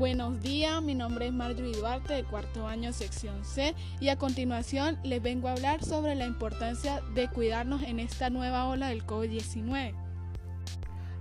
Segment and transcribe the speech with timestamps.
[0.00, 4.98] Buenos días, mi nombre es Marjorie Duarte de cuarto año sección C y a continuación
[5.02, 9.94] les vengo a hablar sobre la importancia de cuidarnos en esta nueva ola del COVID-19.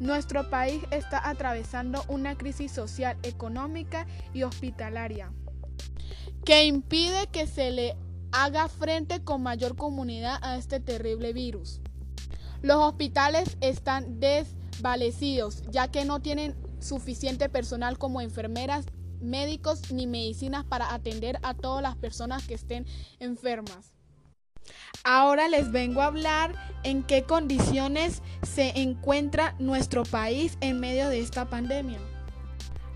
[0.00, 5.30] Nuestro país está atravesando una crisis social, económica y hospitalaria
[6.44, 7.94] que impide que se le
[8.32, 11.80] haga frente con mayor comunidad a este terrible virus.
[12.60, 18.86] Los hospitales están desvalecidos ya que no tienen suficiente personal como enfermeras,
[19.20, 22.86] médicos ni medicinas para atender a todas las personas que estén
[23.18, 23.94] enfermas.
[25.02, 31.20] Ahora les vengo a hablar en qué condiciones se encuentra nuestro país en medio de
[31.20, 31.98] esta pandemia.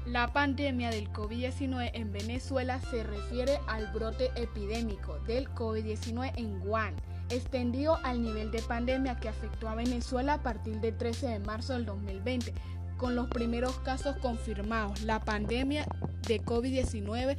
[0.07, 6.97] La pandemia del COVID-19 en Venezuela se refiere al brote epidémico del COVID-19 en Wuhan,
[7.29, 11.75] extendido al nivel de pandemia que afectó a Venezuela a partir del 13 de marzo
[11.75, 12.55] del 2020,
[12.99, 15.03] con los primeros casos confirmados.
[15.03, 15.87] La pandemia
[16.27, 17.39] de COVID-19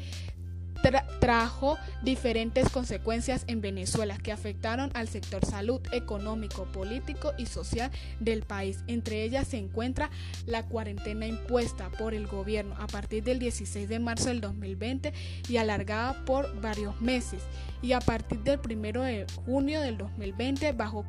[1.20, 8.44] trajo diferentes consecuencias en Venezuela que afectaron al sector salud, económico, político y social del
[8.44, 8.84] país.
[8.88, 10.10] Entre ellas se encuentra
[10.46, 15.14] la cuarentena impuesta por el gobierno a partir del 16 de marzo del 2020
[15.50, 17.42] y alargada por varios meses
[17.82, 21.06] y a partir del 1 de junio del 2020 bajo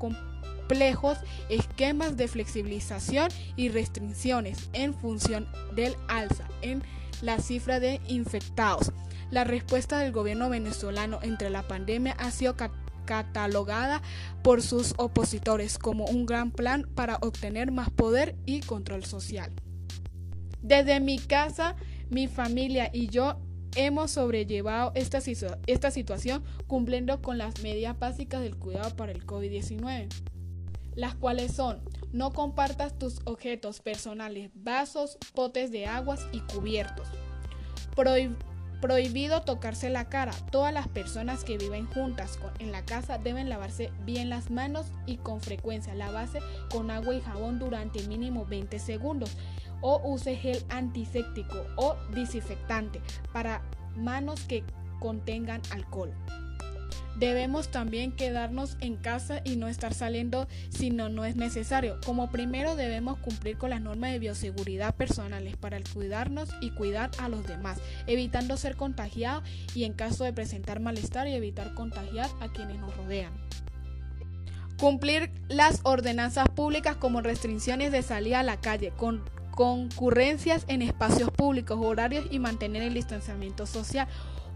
[1.49, 6.83] esquemas de flexibilización y restricciones en función del alza en
[7.23, 8.93] la cifra de infectados.
[9.31, 12.57] La respuesta del gobierno venezolano entre la pandemia ha sido
[13.05, 14.03] catalogada
[14.43, 19.53] por sus opositores como un gran plan para obtener más poder y control social.
[20.63, 21.77] Desde mi casa,
[22.11, 23.41] mi familia y yo
[23.77, 25.19] hemos sobrellevado esta,
[25.67, 30.09] esta situación cumpliendo con las medidas básicas del cuidado para el COVID-19,
[30.95, 37.09] las cuales son no compartas tus objetos personales, vasos, potes de aguas y cubiertos.
[38.81, 40.33] Prohibido tocarse la cara.
[40.51, 45.19] Todas las personas que viven juntas en la casa deben lavarse bien las manos y
[45.19, 46.41] con frecuencia lavarse
[46.71, 49.37] con agua y jabón durante mínimo 20 segundos
[49.83, 53.03] o use gel antiséptico o desinfectante
[53.33, 53.63] para
[53.97, 54.65] manos que
[54.99, 56.15] contengan alcohol.
[57.21, 62.01] Debemos también quedarnos en casa y no estar saliendo si no, no es necesario.
[62.07, 67.29] Como primero debemos cumplir con las normas de bioseguridad personales para cuidarnos y cuidar a
[67.29, 69.45] los demás, evitando ser contagiados
[69.75, 73.35] y en caso de presentar malestar y evitar contagiar a quienes nos rodean.
[74.79, 81.31] Cumplir las ordenanzas públicas como restricciones de salida a la calle, con concurrencias en espacios
[81.31, 84.09] públicos, horarios y mantener el distanciamiento social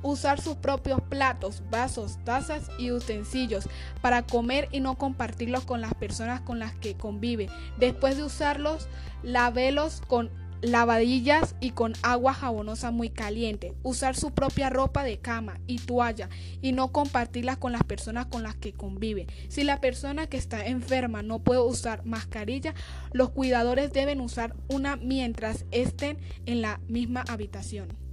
[0.05, 3.69] usar sus propios platos, vasos, tazas y utensilios
[4.01, 7.49] para comer y no compartirlos con las personas con las que convive.
[7.79, 8.87] Después de usarlos,
[9.23, 10.31] lavelos con
[10.65, 16.29] lavadillas y con agua jabonosa muy caliente, usar su propia ropa de cama y toalla
[16.63, 19.27] y no compartirlas con las personas con las que convive.
[19.49, 22.75] Si la persona que está enferma no puede usar mascarilla,
[23.13, 28.04] los cuidadores deben usar una mientras estén en la misma habitación.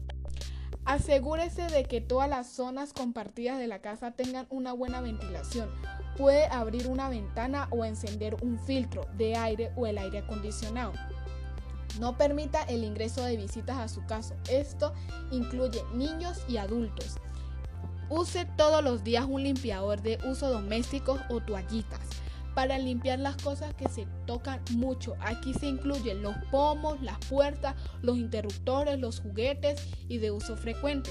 [0.92, 5.70] Asegúrese de que todas las zonas compartidas de la casa tengan una buena ventilación.
[6.18, 10.92] Puede abrir una ventana o encender un filtro de aire o el aire acondicionado.
[12.02, 14.36] No permita el ingreso de visitas a su casa.
[14.50, 14.92] Esto
[15.32, 17.16] incluye niños y adultos.
[18.10, 22.21] Use todos los días un limpiador de uso doméstico o toallitas
[22.62, 25.16] para limpiar las cosas que se tocan mucho.
[25.20, 27.74] Aquí se incluyen los pomos, las puertas,
[28.04, 31.10] los interruptores, los juguetes y de uso frecuente.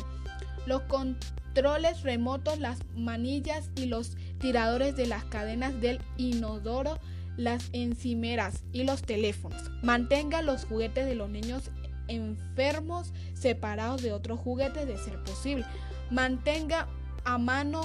[0.66, 7.00] Los controles remotos, las manillas y los tiradores de las cadenas del inodoro,
[7.36, 9.72] las encimeras y los teléfonos.
[9.82, 11.72] Mantenga los juguetes de los niños
[12.06, 15.66] enfermos separados de otros juguetes de ser posible.
[16.12, 16.86] Mantenga
[17.24, 17.80] a mano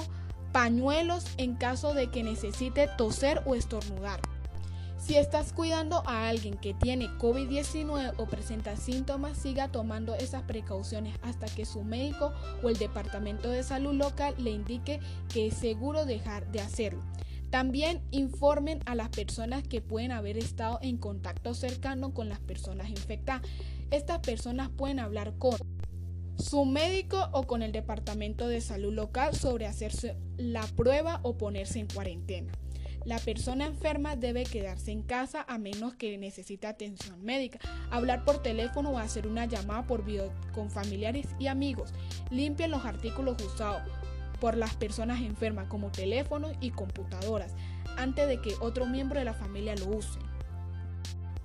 [0.56, 4.20] pañuelos en caso de que necesite toser o estornudar.
[4.96, 11.14] Si estás cuidando a alguien que tiene COVID-19 o presenta síntomas, siga tomando esas precauciones
[11.20, 12.32] hasta que su médico
[12.62, 14.98] o el departamento de salud local le indique
[15.28, 17.02] que es seguro dejar de hacerlo.
[17.50, 22.88] También informen a las personas que pueden haber estado en contacto cercano con las personas
[22.88, 23.42] infectadas.
[23.90, 25.58] Estas personas pueden hablar con
[26.36, 31.78] su médico o con el departamento de salud local sobre hacerse la prueba o ponerse
[31.78, 32.52] en cuarentena.
[33.04, 37.60] La persona enferma debe quedarse en casa a menos que necesite atención médica,
[37.90, 41.94] hablar por teléfono o hacer una llamada por video con familiares y amigos.
[42.30, 43.82] Limpien los artículos usados
[44.40, 47.54] por las personas enfermas como teléfonos y computadoras
[47.96, 50.18] antes de que otro miembro de la familia lo use.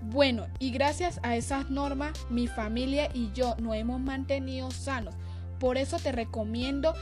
[0.01, 5.13] Bueno, y gracias a esas normas, mi familia y yo nos hemos mantenido sanos.
[5.59, 6.95] Por eso te recomiendo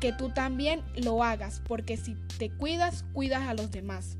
[0.00, 4.16] que tú también lo hagas, porque si te cuidas, cuidas a los demás.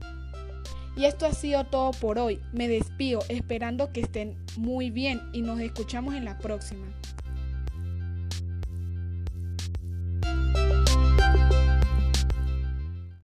[0.96, 2.40] Y esto ha sido todo por hoy.
[2.52, 6.86] Me despido esperando que estén muy bien y nos escuchamos en la próxima.